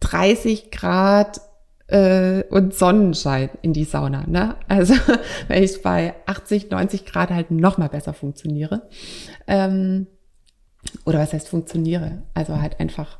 30 0.00 0.70
Grad 0.70 1.42
äh, 1.88 2.44
und 2.50 2.72
Sonnenschein 2.72 3.50
in 3.60 3.74
die 3.74 3.84
Sauna. 3.84 4.24
Ne? 4.26 4.56
Also 4.68 4.94
wenn 5.48 5.62
ich 5.62 5.82
bei 5.82 6.14
80, 6.24 6.70
90 6.70 7.04
Grad 7.04 7.30
halt 7.30 7.50
noch 7.50 7.76
mal 7.76 7.88
besser 7.88 8.14
funktioniere. 8.14 8.88
Ähm, 9.46 10.06
oder 11.04 11.18
was 11.18 11.34
heißt 11.34 11.48
funktioniere? 11.48 12.22
Also 12.32 12.58
halt 12.60 12.80
einfach, 12.80 13.18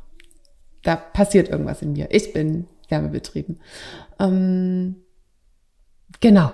da 0.81 0.95
passiert 0.95 1.49
irgendwas 1.49 1.83
in 1.83 1.93
mir. 1.93 2.07
Ich 2.09 2.33
bin 2.33 2.67
wärmebetrieben. 2.87 3.59
Ähm, 4.19 4.95
genau. 6.19 6.51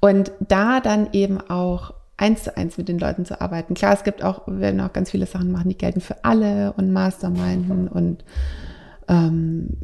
Und 0.00 0.32
da 0.40 0.80
dann 0.80 1.08
eben 1.12 1.40
auch 1.40 1.94
eins 2.16 2.44
zu 2.44 2.56
eins 2.56 2.78
mit 2.78 2.88
den 2.88 2.98
Leuten 2.98 3.24
zu 3.24 3.40
arbeiten. 3.40 3.74
Klar, 3.74 3.94
es 3.94 4.04
gibt 4.04 4.22
auch, 4.22 4.46
wir 4.46 4.60
werden 4.60 4.80
auch 4.80 4.92
ganz 4.92 5.10
viele 5.10 5.26
Sachen 5.26 5.50
machen, 5.50 5.68
die 5.68 5.78
gelten 5.78 6.00
für 6.00 6.24
alle 6.24 6.72
und 6.74 6.92
Masterminden 6.92 7.88
und 7.88 8.24
ähm, 9.08 9.78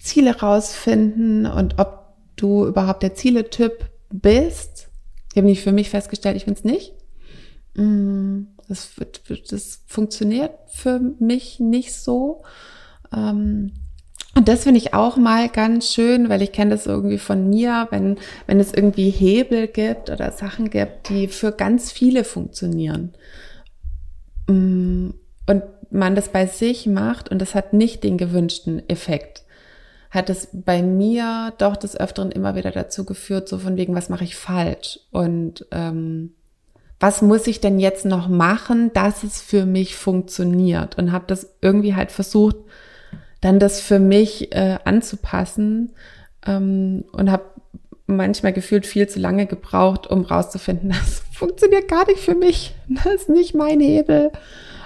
Ziele 0.00 0.38
rausfinden 0.38 1.46
und 1.46 1.78
ob 1.78 2.14
du 2.36 2.66
überhaupt 2.66 3.02
der 3.02 3.14
Zieletyp 3.14 3.90
bist. 4.10 4.88
Ich 5.30 5.36
habe 5.36 5.46
nicht 5.46 5.62
für 5.62 5.72
mich 5.72 5.90
festgestellt, 5.90 6.36
ich 6.36 6.44
bin 6.44 6.54
es 6.54 6.64
nicht. 6.64 6.92
Mm, 7.74 8.42
das, 8.68 8.92
das 9.48 9.82
funktioniert 9.86 10.52
für 10.68 11.00
mich 11.18 11.58
nicht 11.58 11.94
so. 11.94 12.42
Ähm, 13.12 13.72
und 14.34 14.48
das 14.48 14.64
finde 14.64 14.78
ich 14.78 14.94
auch 14.94 15.16
mal 15.16 15.48
ganz 15.48 15.92
schön, 15.92 16.28
weil 16.28 16.40
ich 16.40 16.52
kenne 16.52 16.70
das 16.70 16.86
irgendwie 16.86 17.18
von 17.18 17.48
mir, 17.50 17.88
wenn, 17.90 18.16
wenn 18.46 18.60
es 18.60 18.72
irgendwie 18.72 19.10
Hebel 19.10 19.66
gibt 19.66 20.08
oder 20.08 20.32
Sachen 20.32 20.70
gibt, 20.70 21.10
die 21.10 21.28
für 21.28 21.52
ganz 21.52 21.92
viele 21.92 22.24
funktionieren. 22.24 23.12
Mm, 24.48 25.10
und 25.46 25.62
man 25.90 26.14
das 26.14 26.30
bei 26.30 26.46
sich 26.46 26.86
macht 26.86 27.28
und 27.28 27.40
das 27.40 27.54
hat 27.54 27.74
nicht 27.74 28.04
den 28.04 28.16
gewünschten 28.16 28.88
Effekt, 28.88 29.42
hat 30.10 30.30
es 30.30 30.48
bei 30.52 30.82
mir 30.82 31.52
doch 31.58 31.76
des 31.76 31.98
Öfteren 31.98 32.32
immer 32.32 32.54
wieder 32.54 32.70
dazu 32.70 33.04
geführt, 33.04 33.48
so 33.48 33.58
von 33.58 33.76
wegen, 33.76 33.94
was 33.94 34.08
mache 34.08 34.24
ich 34.24 34.36
falsch? 34.36 35.00
Und 35.10 35.66
ähm, 35.70 36.32
was 37.00 37.20
muss 37.20 37.46
ich 37.46 37.60
denn 37.60 37.78
jetzt 37.78 38.06
noch 38.06 38.28
machen, 38.28 38.92
dass 38.94 39.24
es 39.24 39.42
für 39.42 39.66
mich 39.66 39.96
funktioniert? 39.96 40.96
Und 40.96 41.12
habe 41.12 41.24
das 41.26 41.54
irgendwie 41.60 41.94
halt 41.94 42.12
versucht, 42.12 42.56
dann 43.42 43.58
das 43.58 43.80
für 43.80 43.98
mich 43.98 44.54
äh, 44.54 44.78
anzupassen 44.84 45.92
ähm, 46.46 47.04
und 47.12 47.30
habe 47.30 47.44
manchmal 48.06 48.52
gefühlt 48.52 48.86
viel 48.86 49.08
zu 49.08 49.20
lange 49.20 49.46
gebraucht, 49.46 50.06
um 50.06 50.22
rauszufinden, 50.22 50.88
das 51.00 51.22
funktioniert 51.32 51.88
gar 51.88 52.06
nicht 52.06 52.20
für 52.20 52.34
mich. 52.34 52.74
Das 52.88 53.06
ist 53.06 53.28
nicht 53.28 53.54
mein 53.54 53.80
Hebel. 53.80 54.30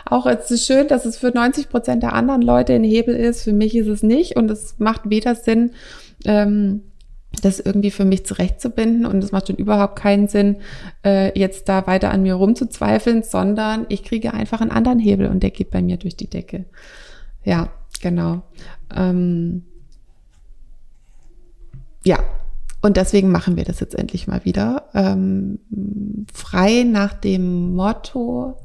Auch 0.09 0.27
es 0.27 0.51
ist 0.51 0.67
schön, 0.67 0.89
dass 0.89 1.05
es 1.05 1.19
für 1.19 1.31
90 1.31 1.69
Prozent 1.69 2.03
der 2.03 2.15
anderen 2.15 2.43
Leute 2.43 2.73
ein 2.73 2.85
Hebel 2.85 3.15
ist. 3.15 3.43
Für 3.43 3.53
mich 3.53 3.77
ist 3.77 3.89
es 3.89 4.03
nicht 4.03 4.37
und 4.37 4.51
es 4.51 4.77
macht 4.79 5.11
weder 5.11 5.35
Sinn, 5.35 5.73
ähm, 6.25 6.83
das 7.43 7.61
irgendwie 7.61 7.91
für 7.91 8.07
mich 8.07 8.25
zurechtzubinden 8.25 9.05
und 9.05 9.23
es 9.23 9.33
macht 9.33 9.49
schon 9.49 9.57
überhaupt 9.57 9.97
keinen 9.97 10.29
Sinn, 10.29 10.57
äh, 11.05 11.39
jetzt 11.39 11.69
da 11.69 11.87
weiter 11.87 12.11
an 12.11 12.23
mir 12.23 12.35
rumzuzweifeln, 12.35 13.23
sondern 13.23 13.85
ich 13.91 14.05
kriege 14.05 14.33
einfach 14.33 14.63
einen 14.63 14.71
anderen 14.71 14.99
Hebel 14.99 15.27
und 15.27 15.43
der 15.43 15.51
geht 15.51 15.71
bei 15.71 15.83
mir 15.83 15.99
durch 15.99 16.17
die 16.17 16.31
Decke. 16.31 16.65
Ja, 17.45 17.69
genau. 18.01 18.43
Ähm, 18.95 19.65
ja, 22.05 22.19
und 22.83 22.97
deswegen 22.97 23.31
machen 23.33 23.57
wir 23.57 23.65
das 23.65 23.81
jetzt 23.81 23.97
endlich 23.97 24.29
mal 24.29 24.45
wieder. 24.45 24.89
Ähm, 24.95 25.59
frei 26.33 26.85
nach 26.85 27.15
dem 27.15 27.75
Motto 27.75 28.61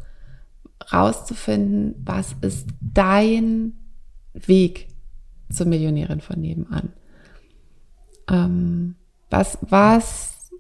rauszufinden, 0.94 1.96
was 2.06 2.36
ist 2.42 2.68
dein 2.82 3.74
Weg 4.34 4.90
zur 5.50 5.66
Millionärin 5.66 6.22
von 6.22 6.40
nebenan? 6.40 6.94
Ähm, 8.30 8.96
was, 9.30 9.58
was, 9.62 10.52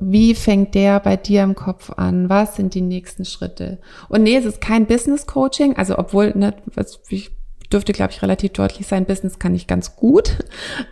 wie 0.00 0.34
fängt 0.34 0.74
der 0.74 0.98
bei 1.00 1.16
dir 1.16 1.42
im 1.42 1.54
Kopf 1.54 1.90
an? 1.90 2.28
Was 2.28 2.56
sind 2.56 2.74
die 2.74 2.80
nächsten 2.80 3.24
Schritte? 3.24 3.78
Und 4.08 4.22
nee, 4.22 4.36
es 4.36 4.44
ist 4.44 4.60
kein 4.60 4.86
Business 4.86 5.26
Coaching, 5.26 5.76
also 5.76 5.98
obwohl, 5.98 6.32
ne, 6.34 6.54
was, 6.74 7.00
ich 7.08 7.30
dürfte, 7.72 7.92
glaube 7.92 8.12
ich, 8.12 8.22
relativ 8.22 8.52
deutlich 8.52 8.86
sein, 8.86 9.04
Business 9.04 9.38
kann 9.38 9.54
ich 9.54 9.66
ganz 9.66 9.96
gut. 9.96 10.38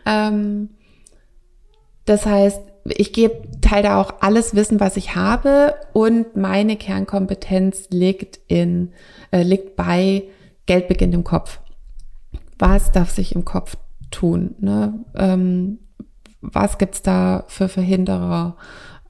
Ähm, 0.06 0.70
das 2.04 2.26
heißt, 2.26 2.60
ich 2.84 3.12
gebe, 3.12 3.42
teile 3.60 3.84
da 3.84 4.00
auch 4.00 4.14
alles 4.20 4.54
Wissen, 4.54 4.80
was 4.80 4.96
ich 4.96 5.14
habe 5.14 5.74
und 5.92 6.36
meine 6.36 6.76
Kernkompetenz 6.76 7.88
liegt 7.90 8.40
in, 8.48 8.92
äh, 9.30 9.42
liegt 9.42 9.76
bei 9.76 10.24
Geld 10.66 10.88
beginnt 10.88 11.14
im 11.14 11.24
Kopf. 11.24 11.60
Was 12.58 12.92
darf 12.92 13.10
sich 13.10 13.34
im 13.34 13.44
Kopf 13.44 13.76
tun? 14.10 14.54
Ne? 14.58 15.04
Ähm, 15.14 15.78
was 16.40 16.78
gibt's 16.78 17.02
da 17.02 17.44
für 17.48 17.68
Verhinderer? 17.68 18.56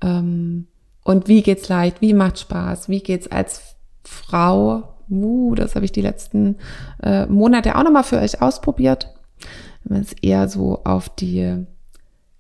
Ähm, 0.03 0.67
und 1.05 1.29
wie 1.29 1.43
geht's 1.43 1.69
leicht? 1.69 2.01
Wie 2.01 2.15
macht 2.15 2.39
Spaß? 2.39 2.89
Wie 2.89 3.01
geht's 3.01 3.29
als 3.29 3.77
Frau? 4.05 4.95
Uh, 5.11 5.55
das 5.55 5.75
habe 5.75 5.85
ich 5.85 5.93
die 5.93 6.03
letzten 6.03 6.57
äh, 7.03 7.27
Monate 7.27 7.77
auch 7.77 7.83
nochmal 7.83 8.05
für 8.05 8.19
euch 8.19 8.41
ausprobiert. 8.41 9.13
Wenn 9.85 10.03
es 10.03 10.13
eher 10.13 10.49
so 10.49 10.81
auf 10.85 11.09
die 11.09 11.67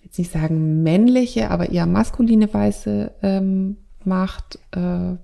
jetzt 0.04 0.18
nicht 0.18 0.32
sagen 0.32 0.82
männliche, 0.82 1.50
aber 1.50 1.70
eher 1.70 1.86
maskuline 1.86 2.52
Weise 2.52 3.12
ähm, 3.22 3.76
macht. 4.04 4.58
Äh, 4.72 5.16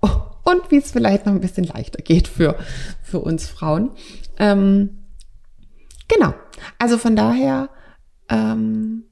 und 0.00 0.70
wie 0.70 0.76
es 0.76 0.90
vielleicht 0.90 1.26
noch 1.26 1.32
ein 1.32 1.40
bisschen 1.40 1.64
leichter 1.64 2.02
geht 2.02 2.26
für, 2.26 2.56
für 3.02 3.20
uns 3.20 3.46
Frauen. 3.46 3.90
Ähm, 4.38 4.98
genau. 6.08 6.34
Also 6.78 6.98
von 6.98 7.16
daher, 7.16 7.68
ähm, 8.28 9.04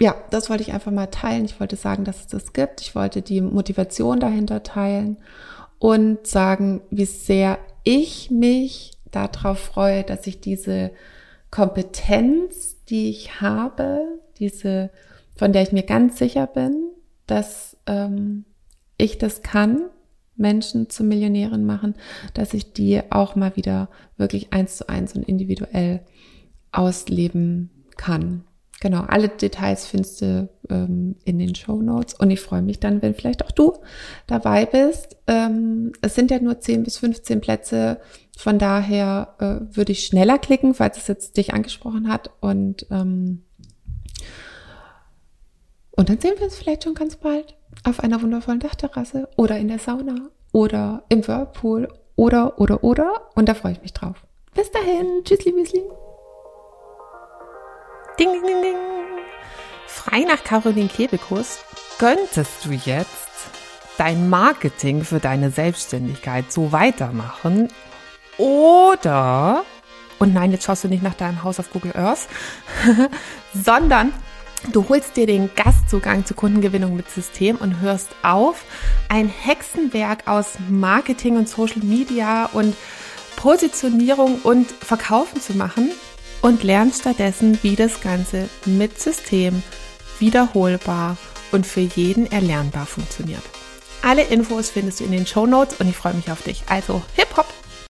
ja, 0.00 0.14
das 0.30 0.50
wollte 0.50 0.62
ich 0.62 0.72
einfach 0.72 0.90
mal 0.90 1.06
teilen. 1.06 1.44
Ich 1.44 1.60
wollte 1.60 1.76
sagen, 1.76 2.04
dass 2.04 2.20
es 2.20 2.26
das 2.28 2.52
gibt. 2.52 2.80
Ich 2.80 2.94
wollte 2.94 3.22
die 3.22 3.40
Motivation 3.40 4.20
dahinter 4.20 4.62
teilen 4.62 5.18
und 5.78 6.26
sagen, 6.26 6.82
wie 6.90 7.04
sehr 7.04 7.58
ich 7.82 8.30
mich 8.30 8.92
darauf 9.10 9.58
freue, 9.58 10.02
dass 10.04 10.26
ich 10.26 10.40
diese 10.40 10.90
Kompetenz 11.50 12.74
die 12.88 13.10
ich 13.10 13.40
habe, 13.40 14.18
diese, 14.38 14.90
von 15.36 15.52
der 15.52 15.62
ich 15.62 15.72
mir 15.72 15.84
ganz 15.84 16.18
sicher 16.18 16.46
bin, 16.46 16.90
dass 17.26 17.76
ähm, 17.86 18.44
ich 18.98 19.18
das 19.18 19.42
kann, 19.42 19.82
Menschen 20.36 20.90
zu 20.90 21.04
Millionären 21.04 21.64
machen, 21.64 21.94
dass 22.34 22.54
ich 22.54 22.72
die 22.72 23.00
auch 23.10 23.36
mal 23.36 23.56
wieder 23.56 23.88
wirklich 24.16 24.52
eins 24.52 24.76
zu 24.76 24.88
eins 24.88 25.14
und 25.14 25.22
individuell 25.22 26.00
ausleben 26.72 27.70
kann. 27.96 28.44
Genau, 28.80 29.02
alle 29.02 29.28
Details 29.28 29.86
findest 29.86 30.22
du 30.22 30.48
ähm, 30.70 31.16
in 31.24 31.38
den 31.38 31.54
Show 31.54 31.80
Notes 31.80 32.14
und 32.14 32.30
ich 32.30 32.40
freue 32.40 32.62
mich 32.62 32.80
dann, 32.80 33.02
wenn 33.02 33.14
vielleicht 33.14 33.44
auch 33.44 33.50
du 33.50 33.74
dabei 34.26 34.66
bist. 34.66 35.16
Ähm, 35.26 35.92
es 36.00 36.14
sind 36.14 36.30
ja 36.30 36.38
nur 36.40 36.60
10 36.60 36.82
bis 36.82 36.98
15 36.98 37.40
Plätze, 37.40 38.00
von 38.36 38.58
daher 38.58 39.34
äh, 39.38 39.76
würde 39.76 39.92
ich 39.92 40.06
schneller 40.06 40.38
klicken, 40.38 40.74
falls 40.74 40.98
es 40.98 41.06
jetzt 41.06 41.36
dich 41.36 41.54
angesprochen 41.54 42.08
hat 42.08 42.30
und 42.40 42.86
ähm, 42.90 43.42
und 45.96 46.08
dann 46.08 46.20
sehen 46.20 46.34
wir 46.36 46.44
uns 46.44 46.56
vielleicht 46.56 46.84
schon 46.84 46.94
ganz 46.94 47.16
bald 47.16 47.54
auf 47.84 48.00
einer 48.00 48.20
wundervollen 48.20 48.60
Dachterrasse 48.60 49.28
oder 49.36 49.58
in 49.58 49.68
der 49.68 49.78
Sauna 49.78 50.30
oder 50.52 51.04
im 51.08 51.26
Whirlpool 51.26 51.88
oder 52.16 52.60
oder 52.60 52.82
oder 52.82 53.30
und 53.34 53.48
da 53.48 53.54
freue 53.54 53.72
ich 53.72 53.82
mich 53.82 53.92
drauf. 53.92 54.24
Bis 54.54 54.70
dahin, 54.70 55.22
tschüssli, 55.24 55.52
müsli. 55.52 55.82
Ding, 58.18 58.30
ding, 58.32 58.42
ding, 58.42 58.62
ding. 58.62 58.76
Frei 59.94 60.24
nach 60.24 60.42
Caroline 60.42 60.88
Kebekus 60.88 61.60
könntest 61.98 62.64
du 62.64 62.72
jetzt 62.72 63.28
dein 63.96 64.28
Marketing 64.28 65.04
für 65.04 65.20
deine 65.20 65.50
Selbstständigkeit 65.50 66.52
so 66.52 66.72
weitermachen 66.72 67.68
oder, 68.36 69.62
und 70.18 70.34
nein, 70.34 70.50
jetzt 70.50 70.64
schaust 70.64 70.82
du 70.82 70.88
nicht 70.88 71.04
nach 71.04 71.14
deinem 71.14 71.44
Haus 71.44 71.60
auf 71.60 71.70
Google 71.70 71.96
Earth, 71.96 72.26
sondern 73.54 74.12
du 74.72 74.86
holst 74.88 75.16
dir 75.16 75.26
den 75.26 75.48
Gastzugang 75.54 76.26
zur 76.26 76.36
Kundengewinnung 76.36 76.96
mit 76.96 77.08
System 77.08 77.56
und 77.56 77.80
hörst 77.80 78.10
auf, 78.22 78.64
ein 79.08 79.28
Hexenwerk 79.28 80.26
aus 80.26 80.58
Marketing 80.68 81.36
und 81.36 81.48
Social 81.48 81.82
Media 81.82 82.46
und 82.46 82.74
Positionierung 83.36 84.40
und 84.42 84.72
Verkaufen 84.72 85.40
zu 85.40 85.54
machen 85.54 85.92
und 86.42 86.64
lernst 86.64 87.02
stattdessen, 87.02 87.58
wie 87.62 87.76
das 87.76 88.00
Ganze 88.00 88.48
mit 88.66 89.00
System 89.00 89.62
wiederholbar 90.20 91.16
und 91.52 91.66
für 91.66 91.80
jeden 91.80 92.30
erlernbar 92.30 92.86
funktioniert. 92.86 93.42
Alle 94.02 94.22
Infos 94.22 94.70
findest 94.70 95.00
du 95.00 95.04
in 95.04 95.12
den 95.12 95.26
Show 95.26 95.46
Notes 95.46 95.80
und 95.80 95.88
ich 95.88 95.96
freue 95.96 96.14
mich 96.14 96.30
auf 96.30 96.42
dich. 96.42 96.64
Also, 96.68 97.02
hip 97.14 97.36
hop! 97.36 97.46